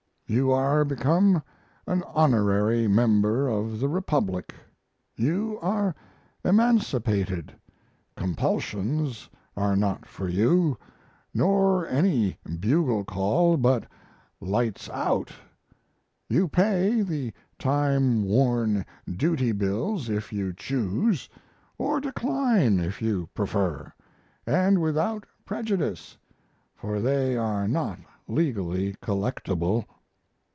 You 0.27 0.49
are 0.53 0.85
become 0.85 1.43
an 1.85 2.03
honorary 2.07 2.87
member 2.87 3.49
of 3.49 3.81
the 3.81 3.89
republic, 3.89 4.55
you 5.17 5.59
are 5.61 5.93
emancipated, 6.45 7.51
compulsions 8.15 9.29
are 9.57 9.75
not 9.75 10.05
for 10.05 10.29
you, 10.29 10.77
nor 11.33 11.85
any 11.85 12.37
bugle 12.61 13.03
call 13.03 13.57
but 13.57 13.85
"lights 14.39 14.89
out." 14.91 15.31
You 16.29 16.47
pay 16.47 17.01
the 17.01 17.33
time 17.59 18.23
worn 18.23 18.85
duty 19.13 19.51
bills 19.51 20.07
if 20.07 20.31
you 20.31 20.53
choose, 20.53 21.27
or 21.77 21.99
decline 21.99 22.79
if 22.79 23.01
you 23.01 23.27
prefer 23.33 23.91
and 24.47 24.81
without 24.81 25.25
prejudice 25.43 26.17
for 26.73 27.01
they 27.01 27.35
are 27.35 27.67
not 27.67 27.99
legally 28.29 28.95
collectable. 29.01 29.83